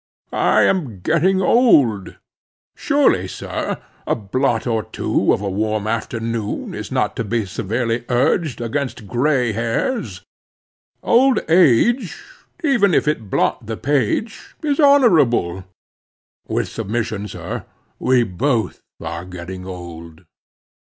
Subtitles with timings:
[0.33, 2.17] I am getting old.
[2.75, 8.05] Surely, sir, a blot or two of a warm afternoon is not to be severely
[8.09, 10.21] urged against gray hairs.
[11.03, 15.65] Old age—even if it blot the page—is honorable.
[16.47, 17.65] With submission, sir,
[17.99, 20.25] we both are getting old."